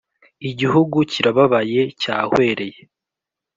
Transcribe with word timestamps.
Igihugu 0.49 0.97
kirababaye, 1.11 1.81
cyahwereye. 2.01 2.79